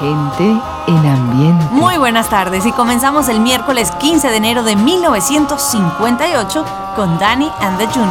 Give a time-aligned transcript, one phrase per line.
[0.00, 1.66] Gente en ambiente.
[1.72, 6.64] Muy buenas tardes y comenzamos el miércoles 15 de enero de 1958
[6.96, 8.10] con Danny and the Juniors.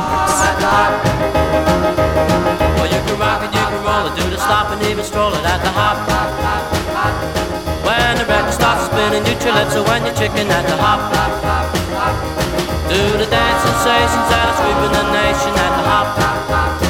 [7.84, 11.00] When the record starts spinning, you chill when you're chicken at the hop.
[12.88, 16.89] Do the dance sensations that are sweeping the nation at the hop.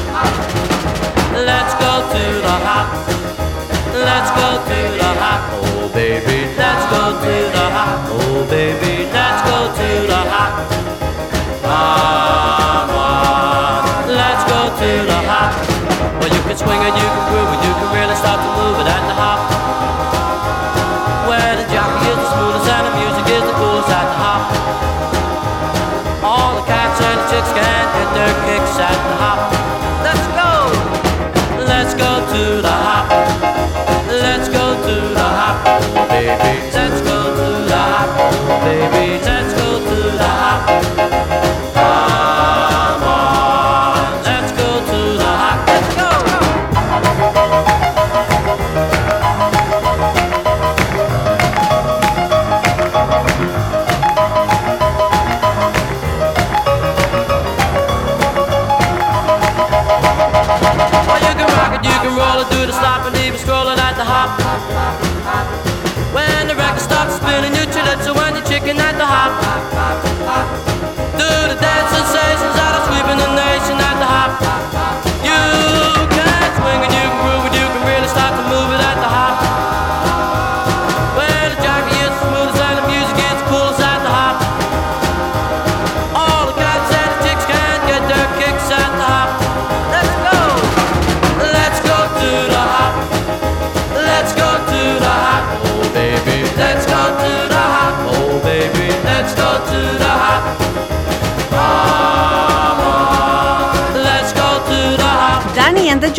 [4.68, 5.42] To the hop.
[5.56, 8.10] Oh baby, let's go to the hop.
[8.12, 10.54] Oh baby, let's go to the hop.
[11.64, 12.90] Come
[14.10, 15.54] let's go to the hop.
[16.20, 18.78] Well, you can swing it, you can groove it, you can really start to move
[18.84, 19.40] it at the hop.
[21.30, 24.44] Where the jockey is the smoothest and the music is the coolest at the hop.
[26.26, 29.40] All the cats and the chicks can get their kicks at the hop.
[30.04, 30.52] Let's go!
[31.64, 32.89] Let's go to the hop.
[36.40, 36.72] Baby.
[36.74, 39.09] Let's go to hop, baby.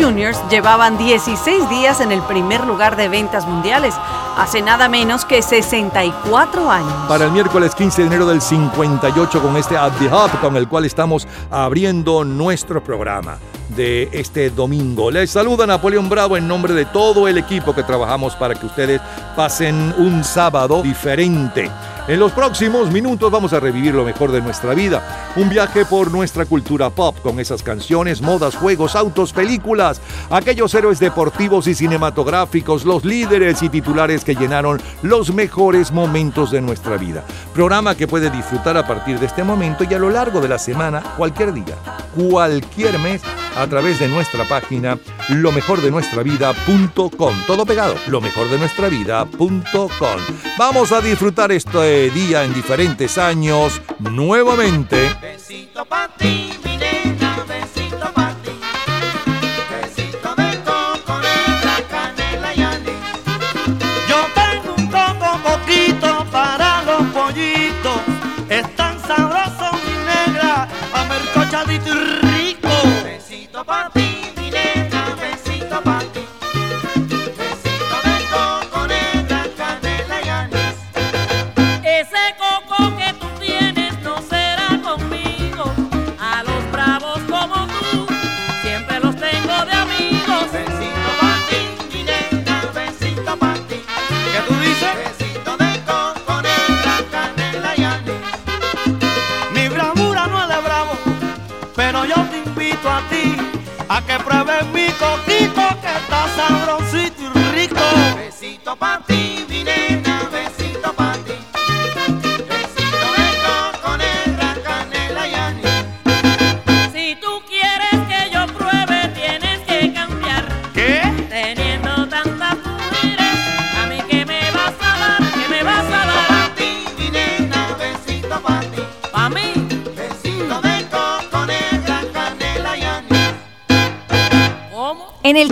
[0.01, 3.93] Juniors llevaban 16 días en el primer lugar de ventas mundiales,
[4.35, 6.93] hace nada menos que 64 años.
[7.07, 10.67] Para el miércoles 15 de enero del 58 con este At the Hop con el
[10.67, 13.37] cual estamos abriendo nuestro programa
[13.75, 15.11] de este domingo.
[15.11, 19.01] Les saluda Napoleón Bravo en nombre de todo el equipo que trabajamos para que ustedes
[19.35, 21.69] pasen un sábado diferente.
[22.07, 25.31] En los próximos minutos vamos a revivir lo mejor de nuestra vida.
[25.35, 30.99] Un viaje por nuestra cultura pop con esas canciones, modas, juegos, autos, películas, aquellos héroes
[30.99, 37.23] deportivos y cinematográficos, los líderes y titulares que llenaron los mejores momentos de nuestra vida.
[37.53, 40.57] Programa que puede disfrutar a partir de este momento y a lo largo de la
[40.57, 41.75] semana, cualquier día,
[42.15, 43.21] cualquier mes
[43.55, 44.97] a través de nuestra página
[45.29, 47.35] lo mejor de nuestra vida.com.
[47.47, 50.19] Todo pegado, lo mejor de nuestra vida.com.
[50.57, 51.51] Vamos a disfrutar
[51.91, 55.15] día en diferentes años nuevamente.
[55.21, 55.85] Besito
[56.17, 56.51] ti,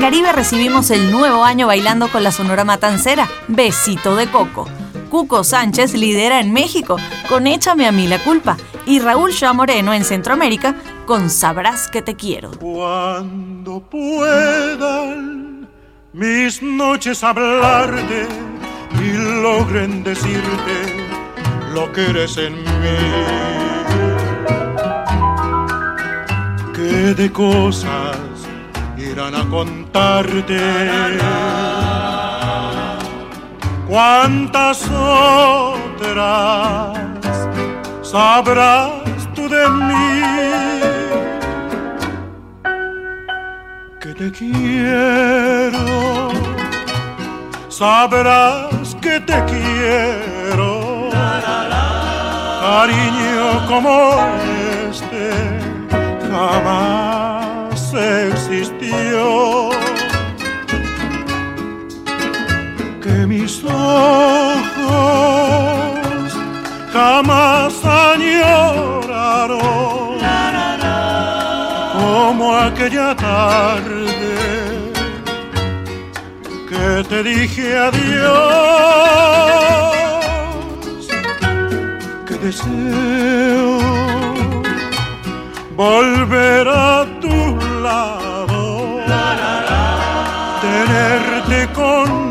[0.10, 4.68] Caribe recibimos el nuevo año bailando con la Sonora Matancera, Besito de Coco.
[5.08, 6.98] Cuco Sánchez lidera en México
[7.30, 8.58] con Échame a mí la culpa
[8.88, 10.74] y Raúl Shah Moreno en Centroamérica
[11.06, 12.50] con Sabrás que te quiero.
[12.60, 15.70] Cuando puedan
[16.14, 18.28] mis noches hablarte
[19.00, 19.12] y
[19.44, 21.06] logren decirte
[21.72, 22.98] lo que eres en mí.
[26.74, 28.18] Que de cosas
[28.98, 29.48] irán a
[29.92, 31.18] contarte
[33.88, 36.18] cuántas otras
[38.02, 38.92] sabrás
[39.34, 40.22] tú de mí.
[44.00, 45.80] Que te quiero,
[47.70, 51.10] sabrás que te quiero.
[52.62, 54.16] Cariño como
[54.90, 55.60] este
[56.32, 57.09] jamás
[64.82, 65.70] ojos
[66.94, 69.70] jamás añoraron
[71.94, 74.10] como aquella tarde
[76.70, 78.30] que te dije adiós,
[82.28, 83.80] que deseo
[85.76, 87.38] volver a tu
[87.82, 89.00] lado,
[90.62, 92.29] tenerte conmigo,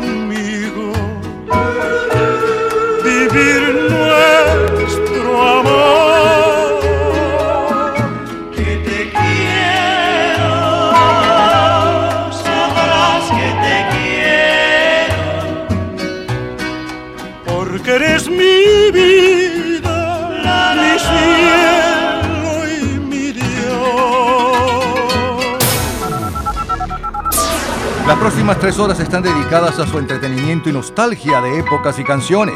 [3.31, 6.79] vivir nuestro amor.
[8.55, 10.53] Que te quiero,
[12.31, 15.19] sabrás que te quiero,
[17.45, 19.97] porque eres mi vida,
[20.75, 23.49] mi cielo y mi Dios.
[28.07, 32.55] Las próximas tres horas están dedicadas a su entretenimiento y nostalgia de épocas y canciones.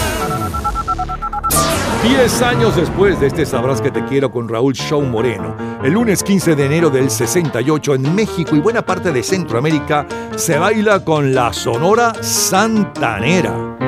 [2.03, 6.23] Diez años después de este Sabrás que te quiero con Raúl Shaw Moreno, el lunes
[6.23, 11.35] 15 de enero del 68 en México y buena parte de Centroamérica se baila con
[11.35, 13.80] la Sonora Santanera.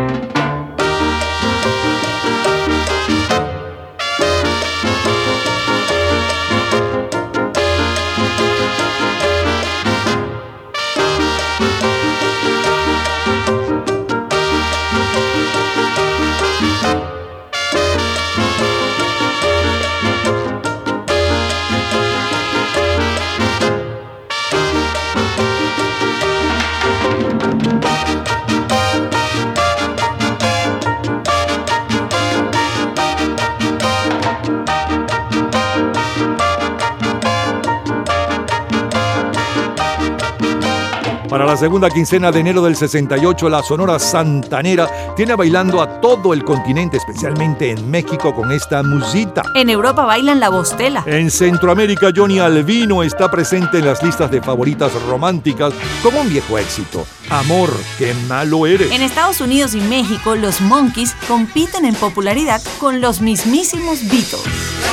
[41.63, 46.97] Segunda quincena de enero del 68, la Sonora Santanera tiene bailando a todo el continente,
[46.97, 49.43] especialmente en México, con esta musita.
[49.55, 51.05] En Europa bailan la bostela.
[51.05, 56.57] En Centroamérica, Johnny Albino está presente en las listas de favoritas románticas como un viejo
[56.57, 57.07] éxito.
[57.29, 58.91] Amor, qué malo eres.
[58.91, 64.92] En Estados Unidos y México, los Monkeys compiten en popularidad con los mismísimos Beatles.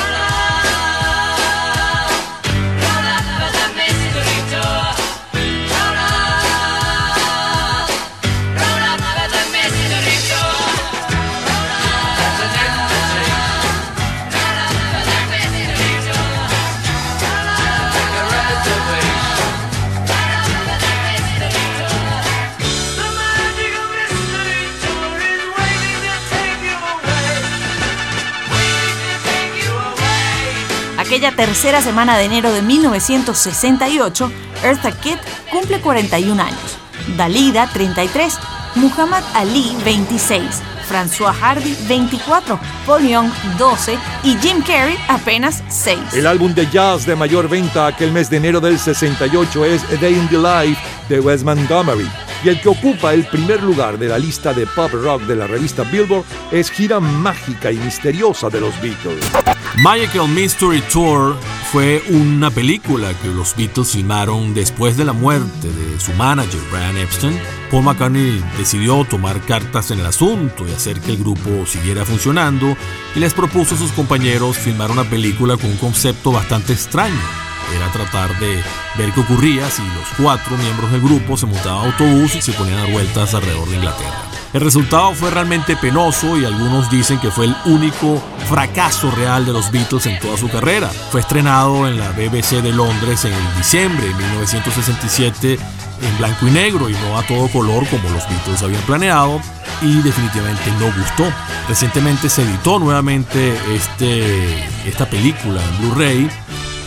[31.35, 34.31] Tercera semana de enero de 1968,
[34.63, 35.19] Eartha Kitt
[35.49, 36.77] cumple 41 años,
[37.17, 38.37] Dalida 33,
[38.75, 40.41] Muhammad Ali 26,
[40.87, 46.13] François Hardy 24, Paul Young 12 y Jim Carrey apenas 6.
[46.13, 49.95] El álbum de jazz de mayor venta aquel mes de enero del 68 es A
[50.01, 52.09] Day in the Life de Wes Montgomery.
[52.43, 55.47] Y el que ocupa el primer lugar de la lista de pop rock de la
[55.47, 59.40] revista Billboard es Gira Mágica y Misteriosa de los Beatles.
[59.77, 61.37] Magical Mystery Tour
[61.71, 66.97] fue una película que los Beatles filmaron después de la muerte de su manager Brian
[66.97, 67.39] Epstein.
[67.71, 72.75] Paul McCartney decidió tomar cartas en el asunto y hacer que el grupo siguiera funcionando
[73.15, 77.50] y les propuso a sus compañeros filmar una película con un concepto bastante extraño.
[77.75, 78.63] Era tratar de
[78.97, 82.53] ver qué ocurría si los cuatro miembros del grupo se montaban a autobús y se
[82.53, 84.31] ponían a dar vueltas alrededor de Inglaterra.
[84.53, 89.53] El resultado fue realmente penoso y algunos dicen que fue el único fracaso real de
[89.53, 90.89] los Beatles en toda su carrera.
[90.89, 95.57] Fue estrenado en la BBC de Londres en diciembre de 1967
[96.01, 99.39] en blanco y negro y no a todo color como los Beatles habían planeado
[99.81, 101.31] y definitivamente no gustó.
[101.69, 106.29] Recientemente se editó nuevamente este, esta película en Blu-ray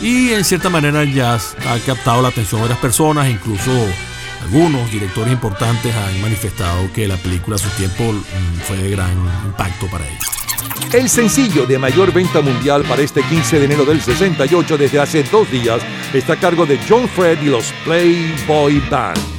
[0.01, 3.71] y en cierta manera ya ha captado la atención de las personas, incluso
[4.43, 9.11] algunos directores importantes han manifestado que la película a su tiempo mm, fue de gran
[9.45, 10.35] impacto para ellos.
[10.93, 15.23] El sencillo de mayor venta mundial para este 15 de enero del 68 desde hace
[15.23, 15.81] dos días
[16.13, 19.34] está a cargo de John Fred y los Playboy Band.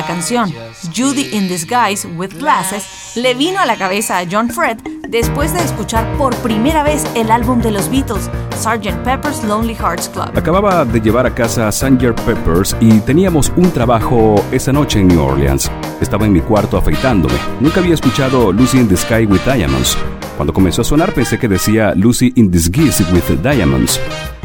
[0.00, 0.50] La canción,
[0.96, 4.78] Judy in Disguise with Glasses, le vino a la cabeza a John Fred
[5.08, 8.96] después de escuchar por primera vez el álbum de los Beatles, Sgt.
[9.04, 10.30] Pepper's Lonely Hearts Club.
[10.34, 12.18] Acababa de llevar a casa a Sgt.
[12.24, 15.70] Peppers y teníamos un trabajo esa noche en New Orleans.
[16.00, 17.34] Estaba en mi cuarto afeitándome.
[17.60, 19.98] Nunca había escuchado Lucy in the Sky with Diamonds.
[20.36, 24.00] Cuando comenzó a sonar pensé que decía Lucy in Disguise with Diamonds.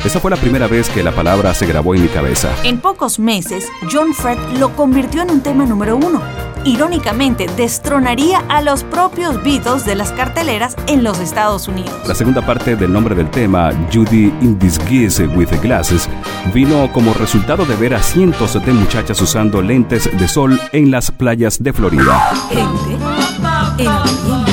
[0.05, 2.49] Esa fue la primera vez que la palabra se grabó en mi cabeza.
[2.63, 6.21] En pocos meses, John Fred lo convirtió en un tema número uno.
[6.63, 11.91] Irónicamente, destronaría a los propios Beatles de las carteleras en los Estados Unidos.
[12.07, 16.07] La segunda parte del nombre del tema, Judy in Disguise with Glasses,
[16.53, 21.09] vino como resultado de ver a cientos de muchachas usando lentes de sol en las
[21.09, 22.31] playas de Florida.
[22.49, 22.95] Gente
[23.79, 24.44] en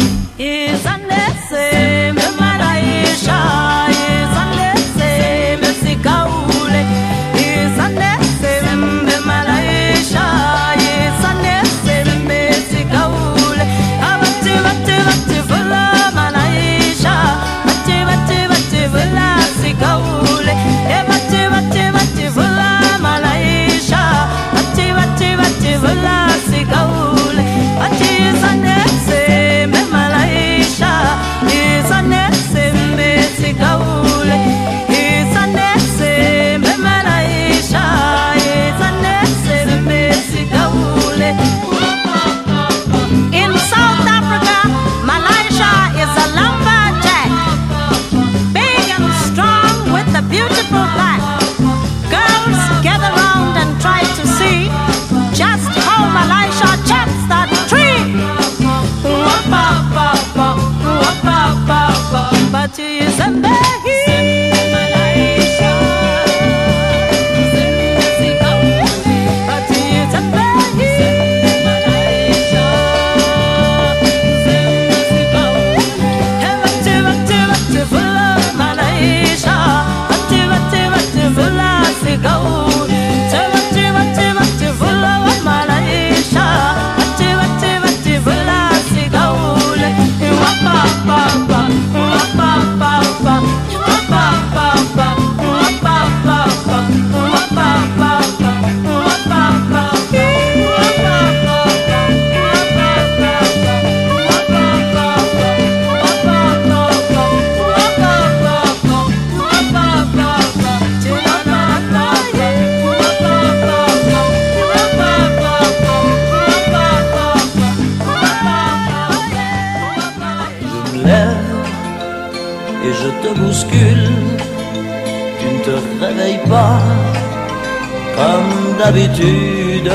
[128.17, 129.93] comme d'habitude.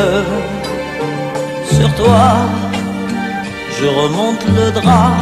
[1.76, 2.28] Sur toi,
[3.80, 5.18] je remonte le drap,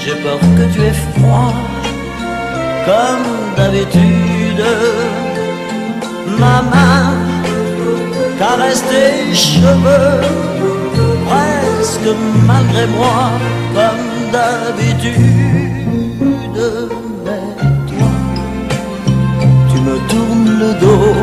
[0.00, 1.52] j'ai peur que tu aies froid
[2.88, 4.64] comme d'habitude.
[6.38, 7.12] Ma main
[8.38, 10.20] caresse tes cheveux,
[11.26, 12.10] presque
[12.46, 13.20] malgré moi,
[13.74, 15.18] comme d'habitude.
[17.24, 17.48] Mais
[17.90, 18.12] toi,
[19.70, 21.14] tu me tournes le dos,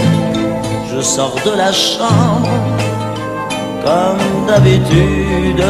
[0.90, 2.48] je sors de la chambre
[3.84, 5.64] comme d'habitude,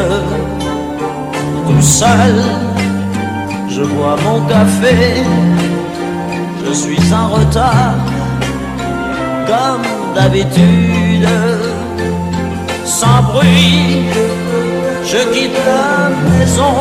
[1.67, 2.37] tout seul,
[3.69, 5.23] je bois mon café,
[6.65, 7.95] je suis en retard,
[9.47, 11.29] comme d'habitude,
[12.89, 14.07] sans bruit,
[15.05, 16.75] je quitte la maison,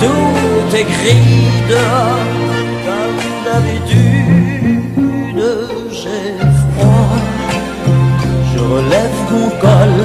[0.00, 2.28] tout est gris dehors,
[2.86, 4.92] comme d'habitude,
[5.90, 6.26] j'ai
[6.60, 7.16] froid.
[8.52, 9.96] Je relève mon col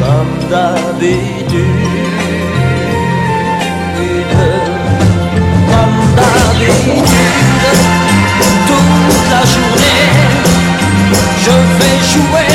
[0.00, 1.84] comme d'habitude.
[5.70, 7.12] Comme d'habitude,
[8.68, 10.04] toute la journée,
[11.44, 12.54] je vais jouer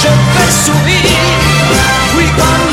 [0.00, 1.18] je vais sourire,
[2.16, 2.67] oui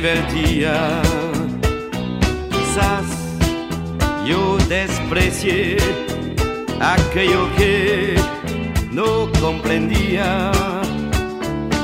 [0.00, 1.02] divertía.
[2.50, 3.06] Quizás
[4.26, 5.76] yo desprecié
[6.80, 8.14] aquello que
[8.90, 10.50] no comprendía.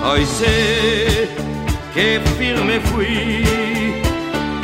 [0.02, 1.28] Hoy sé
[1.94, 3.44] que firme fui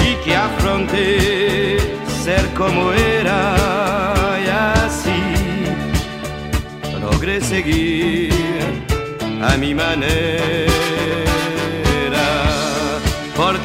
[0.09, 1.79] y que afronté
[2.25, 3.57] ser como era
[4.45, 5.23] y así
[7.03, 8.33] logré seguir
[9.43, 10.73] a mi manera,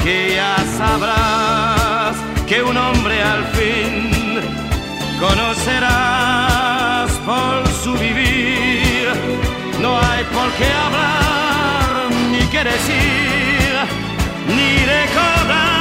[0.08, 2.16] porque ya sabrás
[2.48, 4.40] que un hombre al fin
[5.20, 9.10] conocerás por su vivir.
[9.82, 13.74] No hay por qué hablar, ni qué decir,
[14.56, 15.77] ni recordar,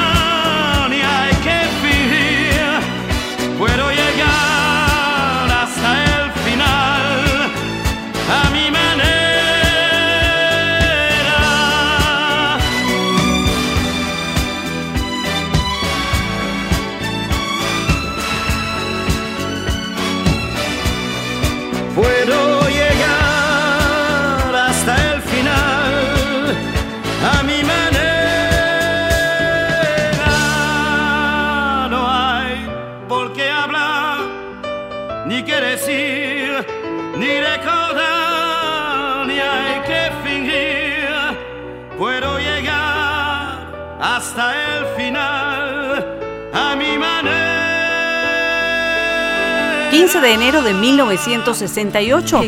[49.91, 52.41] 15 de enero de 1968,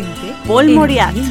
[0.46, 1.22] Paul Moriarty.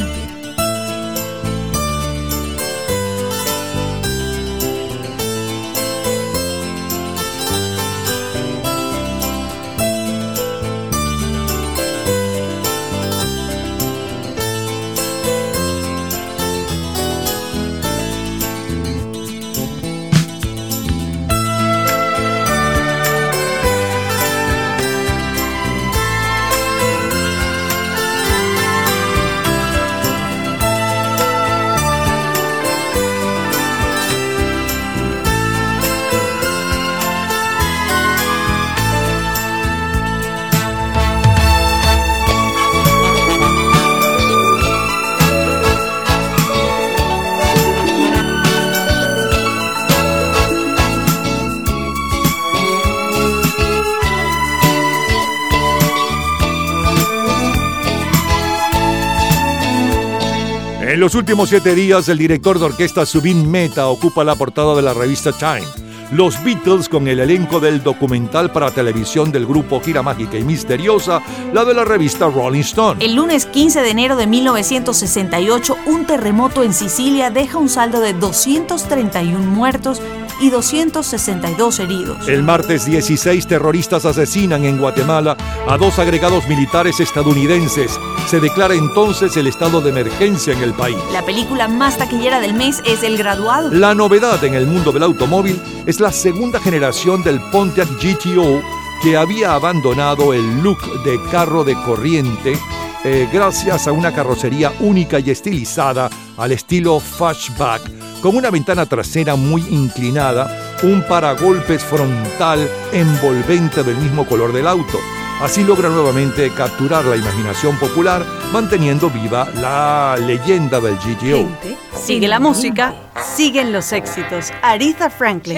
[61.17, 65.31] Últimos siete días, el director de orquesta Subin Meta ocupa la portada de la revista
[65.31, 65.65] Time.
[66.11, 71.21] los Beatles con el elenco del documental para televisión del grupo Gira Mágica y Misteriosa,
[71.53, 73.03] la de la revista Rolling Stone.
[73.03, 78.13] El lunes 15 de enero de 1968, un terremoto en Sicilia deja un saldo de
[78.13, 80.01] 231 muertos
[80.39, 82.27] y 262 heridos.
[82.27, 87.99] El martes 16 terroristas asesinan en Guatemala a dos agregados militares estadounidenses.
[88.27, 90.97] Se declara entonces el estado de emergencia en el país.
[91.11, 93.71] La película más taquillera del mes es El Graduado.
[93.71, 98.61] La novedad en el mundo del automóvil es la segunda generación del Pontiac GTO
[99.03, 102.57] que había abandonado el look de carro de corriente
[103.03, 107.81] eh, gracias a una carrocería única y estilizada al estilo fashback,
[108.21, 114.97] con una ventana trasera muy inclinada, un paragolpes frontal envolvente del mismo color del auto.
[115.41, 121.47] Así logra nuevamente capturar la imaginación popular, manteniendo viva la leyenda del GTO.
[121.95, 122.95] Sigue la música,
[123.35, 124.51] siguen los éxitos.
[124.63, 125.57] Aretha Franklin.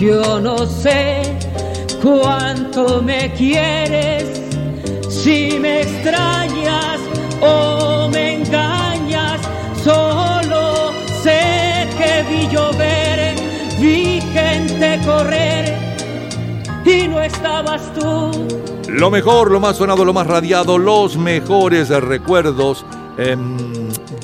[0.00, 1.36] Yo no sé
[2.02, 4.40] cuánto me quieres,
[5.10, 6.98] si me extrañas
[7.42, 9.42] o me engañas,
[9.84, 13.36] solo sé que vi llover,
[13.78, 15.76] vi gente correr
[16.86, 18.30] y no estabas tú.
[18.88, 22.86] Lo mejor, lo más sonado, lo más radiado, los mejores recuerdos
[23.18, 23.58] em,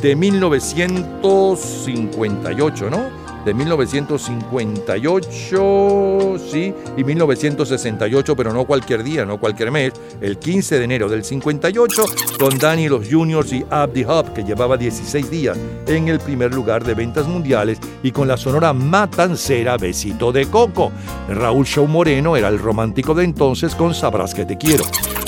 [0.00, 3.15] de 1958, ¿no?
[3.46, 10.84] De 1958, sí, y 1968, pero no cualquier día, no cualquier mes, el 15 de
[10.84, 12.06] enero del 58,
[12.40, 15.56] con Danny los Juniors y Abdi Hub, que llevaba 16 días
[15.86, 20.90] en el primer lugar de ventas mundiales, y con la sonora matancera Besito de Coco.
[21.28, 24.82] Raúl Show Moreno era el romántico de entonces con Sabrás que te quiero.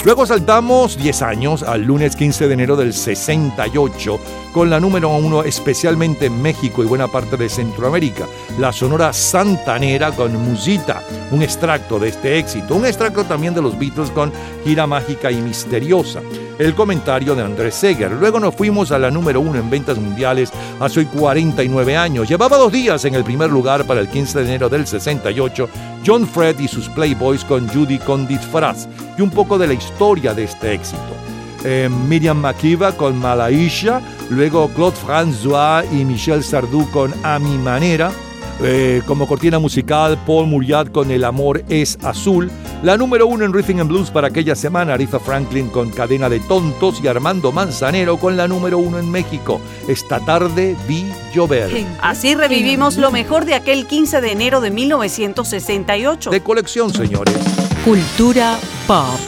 [0.08, 4.18] Luego saltamos 10 años al lunes 15 de enero del 68
[4.54, 8.24] con la número uno especialmente en México y buena parte de Centroamérica,
[8.58, 13.78] la sonora santanera con Musita, un extracto de este éxito, un extracto también de los
[13.78, 14.32] Beatles con
[14.64, 16.22] Gira Mágica y Misteriosa.
[16.58, 18.10] El comentario de Andrés Seger.
[18.10, 22.28] Luego nos fuimos a la número uno en ventas mundiales hace hoy 49 años.
[22.28, 25.68] Llevaba dos días en el primer lugar para el 15 de enero del 68,
[26.06, 30.34] John Fred y sus Playboys con Judy Condit Fraz y un poco de la historia
[30.34, 31.02] de este éxito.
[31.64, 38.12] Eh, Miriam Makeba con Malaisha, luego Claude François y Michel Sardou con A mi manera,
[38.60, 42.50] eh, como cortina musical Paul Muriat con El amor es azul,
[42.82, 46.40] la número uno en Rhythm and Blues para aquella semana Aretha Franklin con Cadena de
[46.40, 51.86] Tontos y Armando Manzanero con la número uno en México, Esta tarde vi llover.
[52.00, 56.30] Así revivimos lo mejor de aquel 15 de enero de 1968.
[56.30, 57.36] De colección, señores.
[57.84, 59.18] Cultura pop.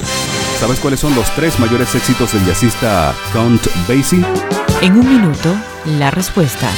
[0.59, 4.23] ¿Sabes cuáles son los tres mayores éxitos del jazzista Count Basie?
[4.83, 5.55] En un minuto,
[5.99, 6.71] la respuesta.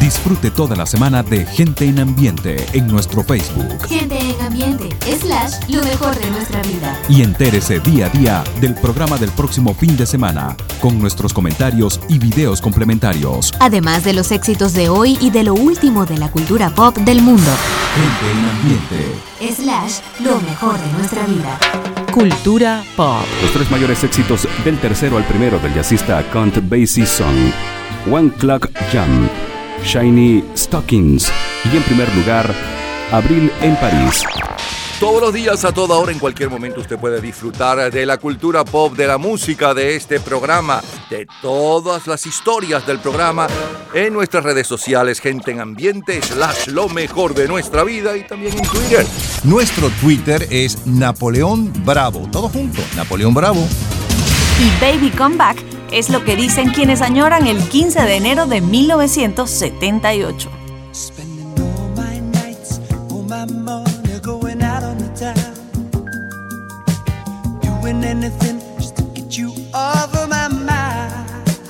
[0.00, 3.86] Disfrute toda la semana de Gente en Ambiente en nuestro Facebook.
[3.88, 4.88] Gente en ambiente,
[5.20, 6.98] slash, lo mejor de nuestra vida.
[7.08, 12.00] Y entérese día a día del programa del próximo fin de semana, con nuestros comentarios
[12.08, 13.52] y videos complementarios.
[13.60, 17.22] Además de los éxitos de hoy y de lo último de la cultura pop del
[17.22, 17.50] mundo.
[17.94, 19.62] Gente en Ambiente.
[19.62, 21.58] Slash, lo mejor de nuestra vida.
[22.12, 23.24] Cultura pop.
[23.42, 27.52] Los tres mayores éxitos del tercero al primero del jazzista Count Basie son
[28.10, 29.28] One Clock Jam,
[29.84, 31.32] Shiny Stockings
[31.72, 32.54] y en primer lugar,
[33.10, 34.22] Abril en París.
[35.00, 38.64] Todos los días, a toda hora, en cualquier momento, usted puede disfrutar de la cultura
[38.64, 43.48] pop, de la música, de este programa, de todas las historias del programa
[43.92, 48.56] en nuestras redes sociales, gente en ambiente, slash lo mejor de nuestra vida y también
[48.56, 49.04] en Twitter.
[49.42, 52.28] Nuestro Twitter es Napoleón Bravo.
[52.30, 53.66] Todo junto, Napoleón Bravo.
[54.60, 58.60] Y Baby Come Back es lo que dicen quienes añoran el 15 de enero de
[58.60, 60.48] 1978.
[63.12, 65.54] all my money going out on the town.
[67.60, 71.62] Doing anything just to get you off of my mind.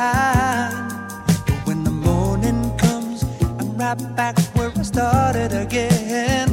[1.46, 3.24] But when the morning comes,
[3.58, 6.48] I'm right back where I started again.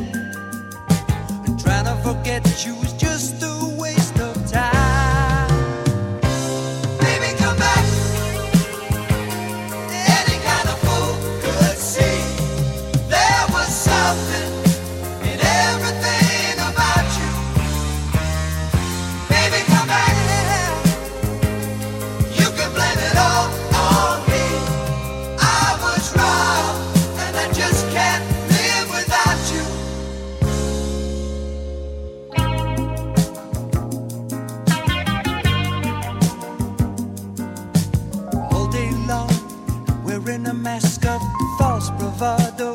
[1.46, 3.40] And trying to forget you is just
[41.60, 42.72] false bravado.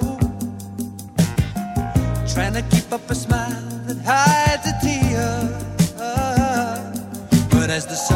[2.33, 5.33] Trying to keep up a smile that hides a tear.
[7.51, 8.14] But as the sun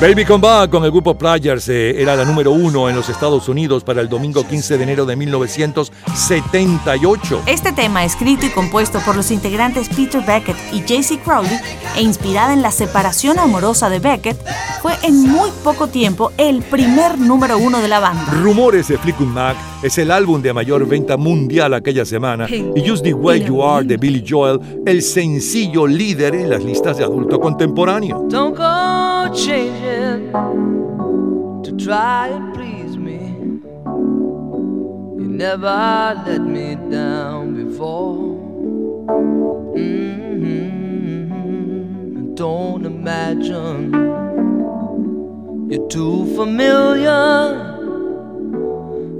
[0.00, 3.50] Baby Come Back con el grupo Players eh, era la número uno en los Estados
[3.50, 7.42] Unidos para el domingo 15 de enero de 1978.
[7.44, 11.20] Este tema, escrito y compuesto por los integrantes Peter Beckett y J.C.
[11.22, 11.60] Crowley,
[11.96, 14.38] e inspirada en la separación amorosa de Beckett,
[14.80, 18.24] fue en muy poco tiempo el primer número uno de la banda.
[18.40, 23.02] Rumores de Fleetwood Mac es el álbum de mayor venta mundial aquella semana y Just
[23.02, 27.40] the Way You Are de Billy Joel, el sencillo líder en las listas de adulto
[27.40, 28.26] contemporáneo.
[28.28, 30.32] Don't go changing
[31.62, 33.36] to try and please me.
[35.18, 38.38] You never let me down before.
[39.76, 40.90] Mm-hmm.
[42.34, 43.92] Don't imagine
[45.70, 47.69] you're too familiar.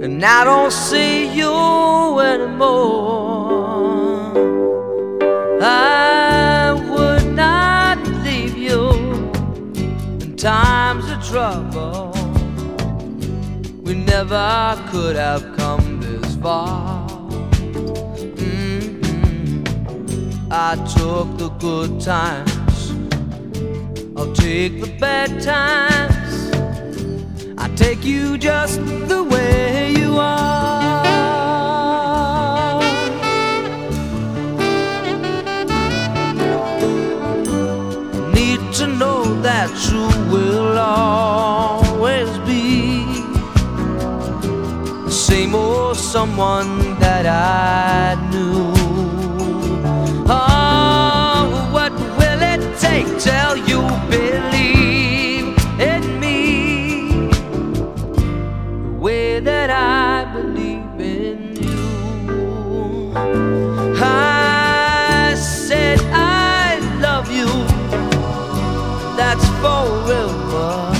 [0.03, 3.51] And I don't see you anymore.
[5.61, 8.89] I would not leave you
[10.21, 12.11] in times of trouble.
[13.83, 17.07] We never could have come this far.
[18.37, 18.97] Mhm.
[20.49, 22.79] I took the good times,
[24.17, 26.20] I'll take the bad times.
[27.63, 31.03] I take you just the way you are.
[38.33, 43.03] Need to know that you will always be
[45.05, 48.73] the same old someone that I knew.
[50.27, 54.50] Oh, what will it take till you believe
[59.43, 63.13] that I believe in you.
[63.99, 67.47] I said I love you.
[69.17, 70.91] That's forever.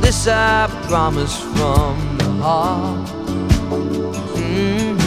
[0.00, 3.08] This I promise from the heart.
[4.36, 4.98] Mhm.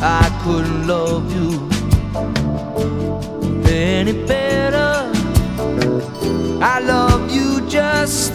[0.00, 1.68] I couldn't love you
[3.66, 5.10] any better.
[6.60, 8.34] I love you just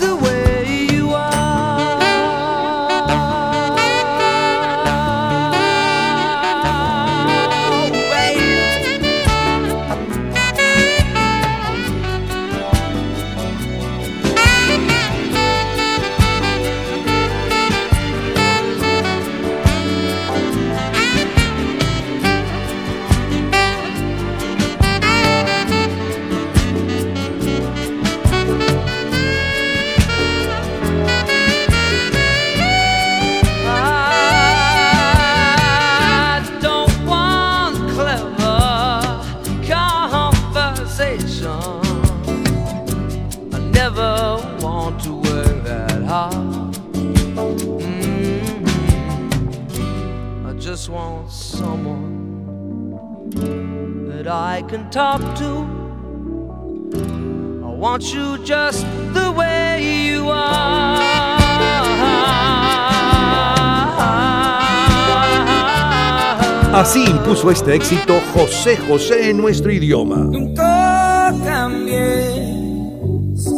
[67.33, 70.17] Así impuso este éxito José José en nuestro idioma.
[70.17, 72.45] Nunca cambié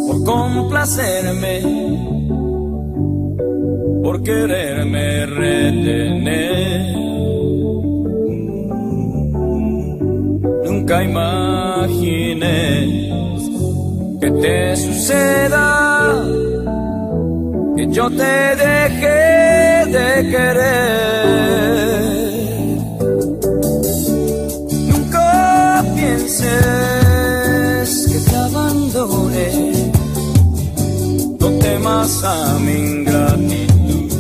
[0.08, 1.62] por complacerme,
[4.02, 6.96] por quererme retener.
[10.64, 12.48] Nunca imaginé
[14.22, 16.24] que te suceda,
[17.76, 22.25] que yo te dejé de querer.
[32.06, 34.12] Temas a mi ingratitud.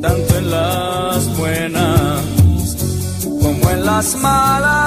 [0.00, 2.22] Tanto en las buenas
[3.40, 4.77] como en las malas.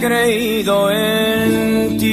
[0.00, 2.06] Creído en ti.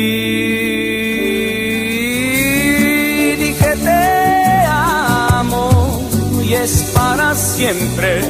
[3.38, 6.02] Dije te amo
[6.44, 8.22] y es para siempre,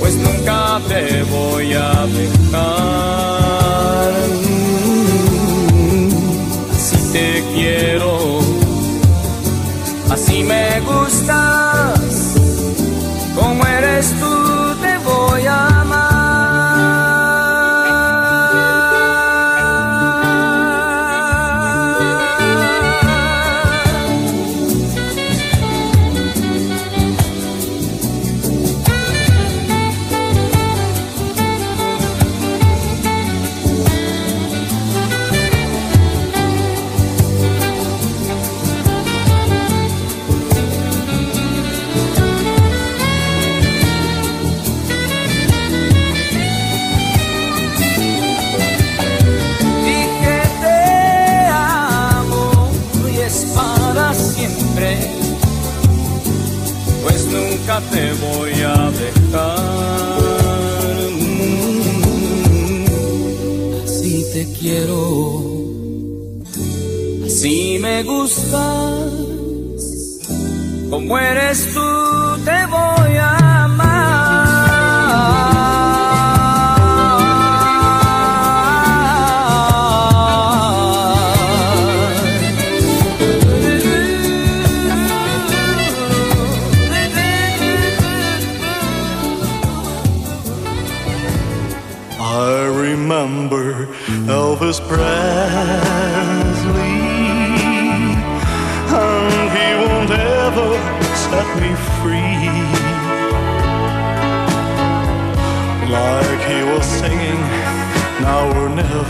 [0.00, 2.35] pues nunca te voy a dejar.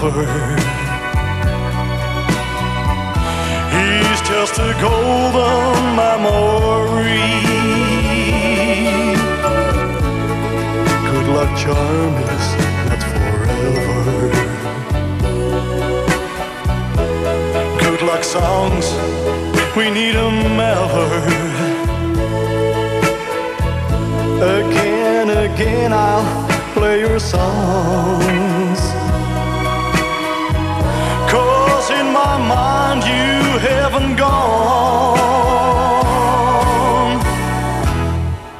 [0.07, 0.57] Or.
[3.75, 7.33] He's just a golden memory.
[11.11, 12.47] Good luck charm is
[12.87, 14.21] not forever.
[17.85, 18.87] Good luck songs,
[19.77, 21.09] we need 'em ever.
[24.59, 26.27] Again, again, I'll
[26.75, 28.76] play your songs.
[33.99, 35.17] Haven't gone.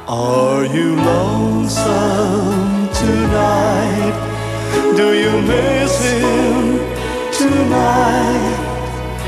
[0.07, 4.15] Are you lonesome tonight?
[4.95, 6.79] Do you miss him
[7.31, 8.55] tonight?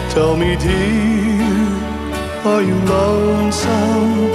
[0.09, 1.43] Tell me, dear,
[2.43, 4.33] are you lonesome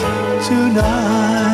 [0.49, 1.54] tonight?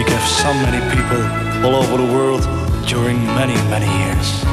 [0.00, 1.20] you gave so many people
[1.62, 2.40] all over the world
[2.88, 4.42] during many, many years.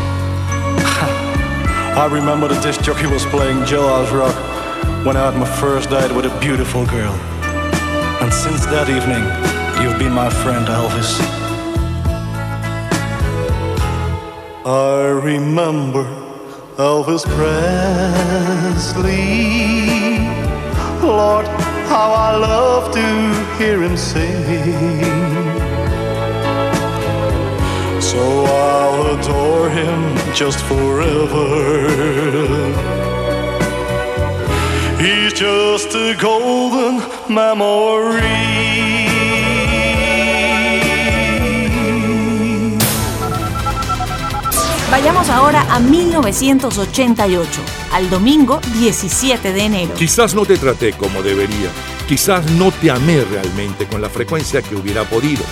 [1.95, 4.35] I remember the disc jockey was playing Jailhouse Rock
[5.05, 7.13] when I had my first date with a beautiful girl.
[8.21, 9.23] And since that evening,
[9.81, 11.17] you've been my friend, Elvis.
[14.65, 16.03] I remember
[16.75, 17.87] Elvis Presley.
[21.07, 21.47] Lord,
[21.87, 25.36] how I love to hear him sing.
[28.17, 29.99] So I'll adore him
[30.33, 31.45] just forever.
[34.99, 36.99] He's just a golden
[37.29, 38.23] memory.
[44.89, 47.61] Vayamos ahora a 1988,
[47.93, 49.93] al domingo 17 de enero.
[49.93, 51.69] Quizás no te traté como debería,
[52.07, 55.43] quizás no te amé realmente con la frecuencia que hubiera podido.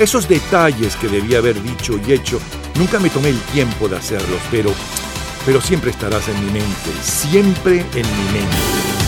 [0.00, 2.40] Esos detalles que debía haber dicho y hecho,
[2.78, 4.72] nunca me tomé el tiempo de hacerlos, pero,
[5.44, 8.99] pero siempre estarás en mi mente, siempre en mi mente.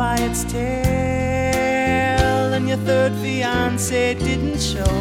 [0.00, 0.64] By its tail,
[2.54, 4.96] and your third fiance didn't show.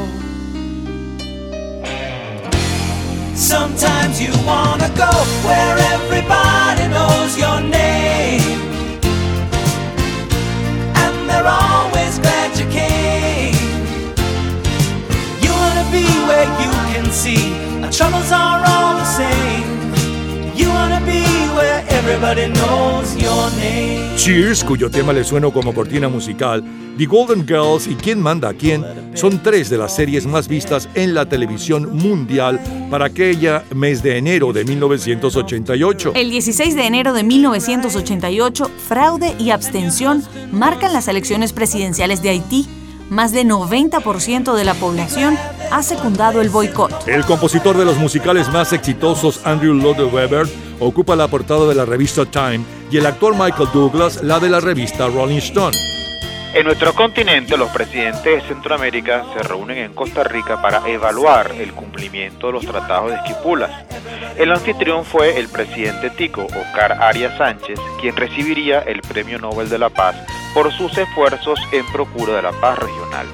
[3.34, 5.12] Sometimes you wanna go
[5.48, 8.69] where everybody knows your name,
[11.40, 13.56] they're always glad you came.
[15.44, 17.44] You wanna be where you can see
[17.84, 19.70] our troubles are all the same.
[20.56, 21.39] You wanna be
[22.00, 24.16] everybody knows your name.
[24.16, 26.64] Cheers, cuyo tema le suena como cortina musical,
[26.98, 30.88] The Golden Girls y Quién manda a quién son tres de las series más vistas
[30.96, 36.14] en la televisión mundial para aquella mes de enero de 1988.
[36.16, 42.68] El 16 de enero de 1988, fraude y abstención marcan las elecciones presidenciales de Haití.
[43.10, 45.36] Más de 90% de la población
[45.72, 47.08] ha secundado el boicot.
[47.08, 50.48] El compositor de los musicales más exitosos, Andrew Lloyd Webber,
[50.80, 52.62] ocupa la portada de la revista Time
[52.92, 55.76] y el actor Michael Douglas la de la revista Rolling Stone.
[56.54, 61.74] En nuestro continente, los presidentes de Centroamérica se reúnen en Costa Rica para evaluar el
[61.74, 63.70] cumplimiento de los tratados de Esquipulas.
[64.36, 69.78] El anfitrión fue el presidente tico, Oscar Arias Sánchez, quien recibiría el Premio Nobel de
[69.78, 70.16] la Paz
[70.54, 73.28] por sus esfuerzos en procura de la paz regional.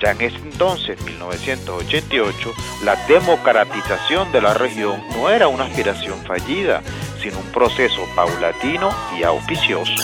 [0.00, 2.52] Ya en ese entonces, 1988,
[2.84, 6.82] la democratización de la región no era una aspiración fallida,
[7.20, 9.94] sino un proceso paulatino y auspicioso.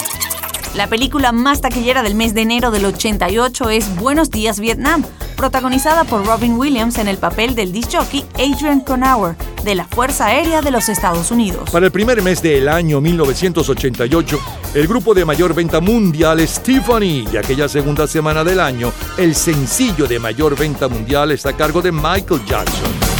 [0.74, 5.04] La película más taquillera del mes de enero del 88 es Buenos Días Vietnam,
[5.36, 10.26] protagonizada por Robin Williams en el papel del disc jockey Adrian Conower de la Fuerza
[10.26, 11.70] Aérea de los Estados Unidos.
[11.70, 14.40] Para el primer mes del año 1988,
[14.74, 19.36] el grupo de mayor venta mundial es Tiffany y aquella segunda semana del año, el
[19.36, 23.13] sencillo de mayor venta mundial está a cargo de Michael Jackson.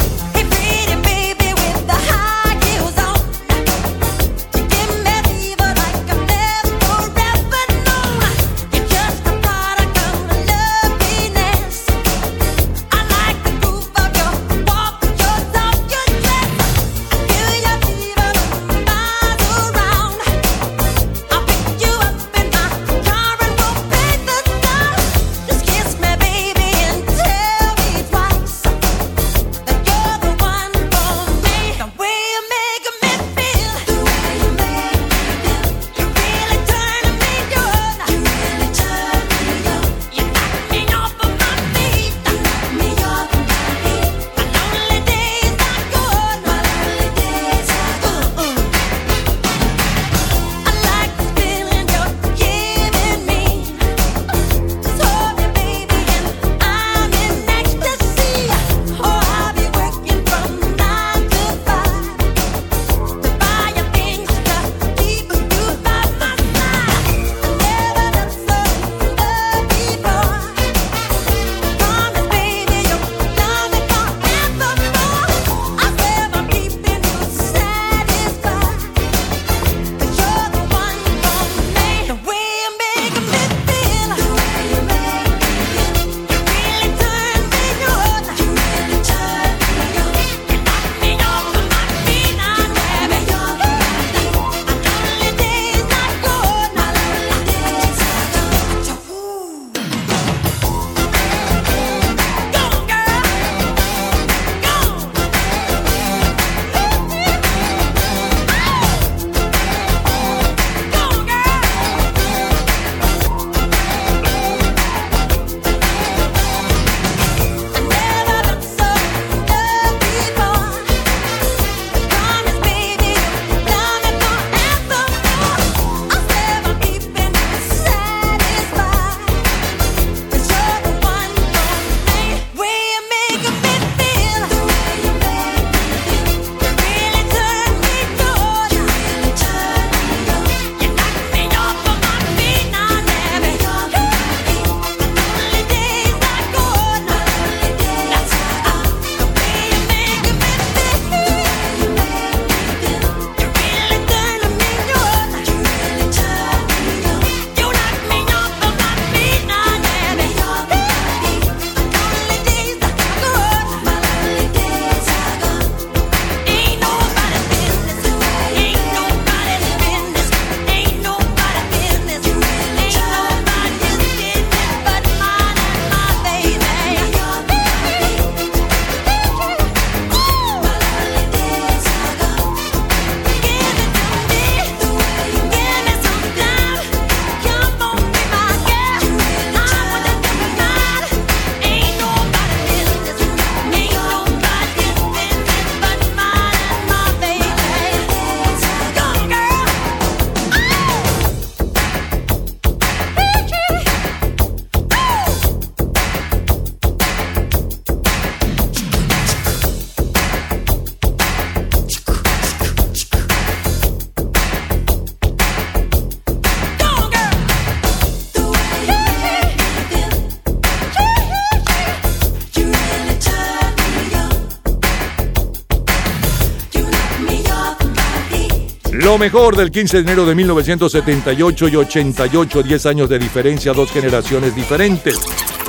[229.25, 234.55] Mejor del 15 de enero de 1978 y 88, 10 años de diferencia, dos generaciones
[234.55, 235.18] diferentes.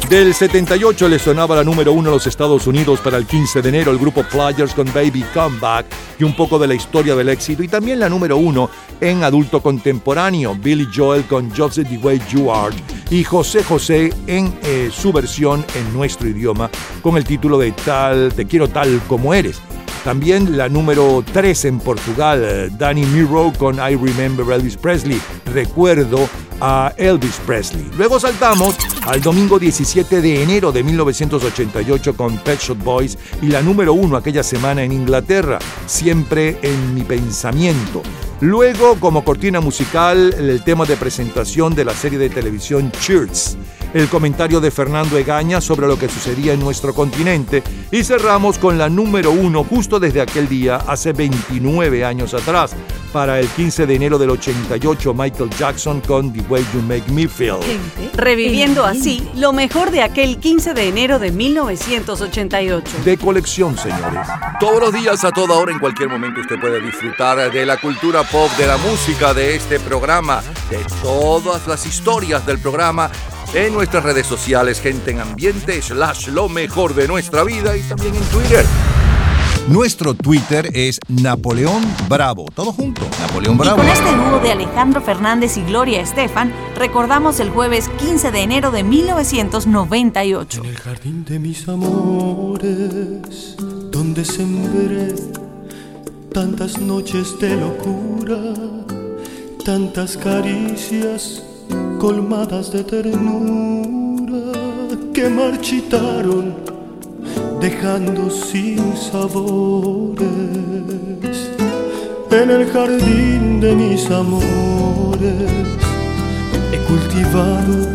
[0.10, 3.70] Del 78 le sonaba la número uno en los Estados Unidos para el 15 de
[3.70, 5.86] enero el grupo Players con Baby Comeback
[6.20, 9.62] y un poco de la historia del éxito y también la número uno en adulto
[9.62, 12.51] contemporáneo Billy Joel con Just the Way You
[13.10, 16.70] y José José en eh, su versión en nuestro idioma
[17.01, 19.62] con el título de Tal, Te quiero tal como eres.
[20.06, 25.20] También la número 3 en Portugal, Danny Miro con I Remember Elvis Presley,
[25.51, 26.30] Recuerdo
[26.62, 27.89] a Elvis Presley.
[27.97, 28.76] Luego saltamos
[29.08, 34.16] al domingo 17 de enero de 1988 con Pet Shop Boys y la número 1
[34.16, 38.03] aquella semana en Inglaterra, Siempre en mi pensamiento.
[38.41, 43.58] Luego, como cortina musical, el tema de presentación de la serie de televisión Cheers
[43.96, 48.78] el comentario de Fernando Egaña sobre lo que sucedía en nuestro continente y cerramos con
[48.78, 52.76] la número uno justo desde aquel día, hace 29 años atrás,
[53.14, 57.30] para el 15 de enero del 88, Michael Jackson con The Way You Make Me
[57.30, 57.60] Feel.
[58.16, 62.98] Reviviendo así lo mejor de aquel 15 de enero de 1988.
[63.06, 64.28] De colección, señores.
[64.60, 68.24] Todos los días, a toda hora, en cualquier momento, usted puede disfrutar de la cultura
[68.24, 73.10] pop, de la música, de este programa, de todas las historias del programa
[73.56, 78.14] en nuestras redes sociales, gente en ambiente, slash lo mejor de nuestra vida y también
[78.14, 78.66] en Twitter.
[79.70, 82.47] Nuestro Twitter es Napoleón Bravo.
[82.53, 83.78] Todo junto, Napoleón Y Bravo.
[83.78, 88.72] con este dúo de Alejandro Fernández y Gloria Estefan, recordamos el jueves 15 de enero
[88.72, 90.62] de 1998.
[90.84, 93.56] jardín de mis amores,
[93.89, 95.16] donde sembré
[96.34, 98.53] tantas noches de locura,
[99.64, 101.41] tantas caricias
[102.00, 104.52] colmadas de ternura
[105.14, 106.56] que marchitaron,
[107.62, 110.26] dejando sin sabores.
[112.32, 115.52] En el jardín de mis amores
[116.74, 117.88] he cultivado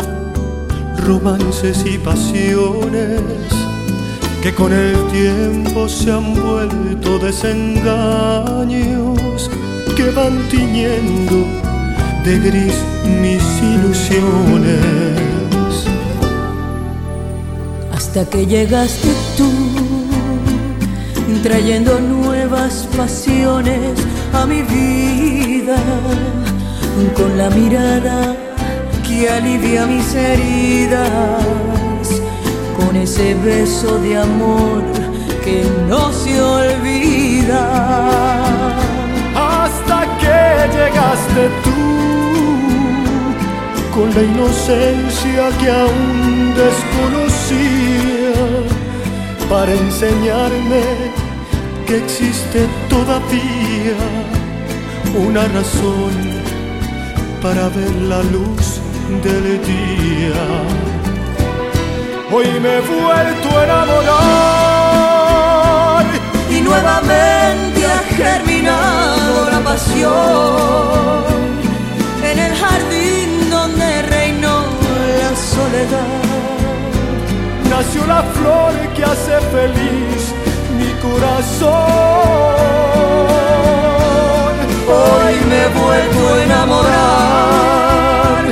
[1.07, 3.21] romances y pasiones
[4.43, 9.51] que con el tiempo se han vuelto desengaños
[9.95, 11.70] que van tiñendo
[12.25, 12.75] de gris
[13.21, 15.11] mis ilusiones.
[18.13, 19.49] hasta que llegaste tú,
[21.45, 23.93] trayendo nuevas pasiones
[24.33, 25.77] a mi vida,
[27.15, 28.35] con la mirada
[29.07, 31.45] que alivia mis heridas,
[32.77, 34.83] con ese beso de amor
[35.45, 37.63] que no se olvida.
[39.37, 40.39] Hasta que
[40.77, 42.00] llegaste tú,
[43.95, 48.33] con la inocencia que aún desconocía,
[49.49, 50.83] para enseñarme
[51.87, 53.97] que existe todavía
[55.15, 56.13] una razón
[57.43, 58.81] para ver la luz
[59.25, 60.43] del día.
[62.33, 64.21] Hoy me he vuelto a enamorar
[66.49, 71.60] y nuevamente ha germinado la pasión
[77.81, 80.35] nació la flor que hace feliz
[80.79, 81.71] mi corazón.
[84.89, 88.43] Hoy me he vuelto a enamorar,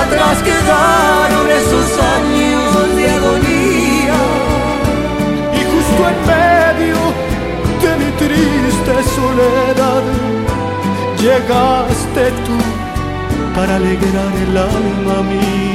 [0.00, 4.20] atrás quedaron esos años de agonía.
[5.58, 7.00] Y justo en medio
[7.82, 10.04] de mi triste soledad
[11.22, 12.58] llegaste tú
[13.54, 15.65] para alegrar el alma mía.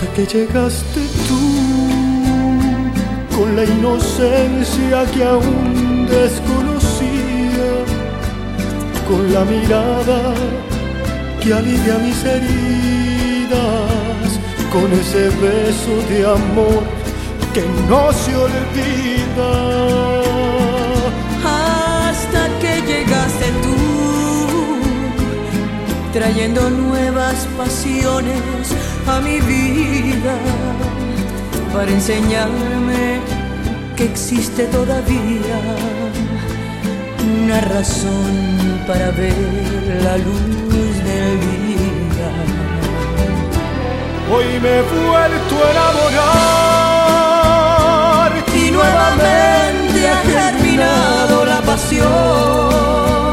[0.00, 1.44] Hasta que llegaste tú
[3.36, 7.70] con la inocencia que aún desconocía,
[9.06, 10.34] con la mirada
[11.42, 13.60] que alivia mis heridas,
[14.72, 16.82] con ese beso de amor
[17.52, 20.09] que no se olvida.
[26.12, 28.42] Trayendo nuevas pasiones
[29.06, 30.34] a mi vida,
[31.72, 33.20] para enseñarme
[33.96, 35.60] que existe todavía
[37.42, 39.34] una razón para ver
[40.02, 42.30] la luz del día.
[44.32, 46.34] Hoy me he vuelto a enamorar
[48.54, 53.29] y nuevamente ha germinado la pasión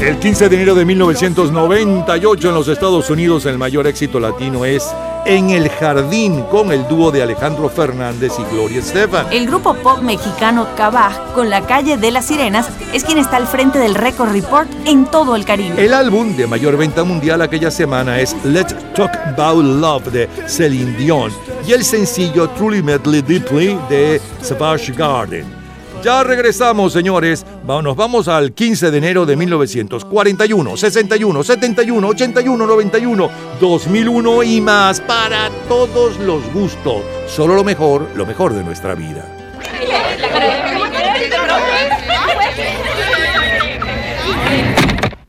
[0.00, 0.16] el jardín donde reinó la soledad.
[0.16, 4.86] El 15 de enero de 1998 en los Estados Unidos el mayor éxito latino es
[5.24, 9.26] En el Jardín con el dúo de Alejandro Fernández y Gloria Estefan.
[9.32, 13.46] El grupo pop mexicano Cabaj con la calle de las Sirenas es quien está al
[13.46, 15.84] frente del Record Report en todo el Caribe.
[15.84, 20.96] El álbum de mayor venta mundial aquella semana es Let's Talk About Love de Celine
[20.96, 21.32] Dion
[21.66, 25.55] y el sencillo Truly Medley Deeply de Savage Garden.
[26.02, 27.44] Ya regresamos, señores.
[27.66, 33.30] Nos vamos al 15 de enero de 1941, 61, 71, 81, 91,
[33.60, 37.02] 2001 y más para todos los gustos.
[37.26, 39.24] Solo lo mejor, lo mejor de nuestra vida.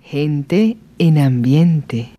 [0.03, 2.09] Gente en ambiente.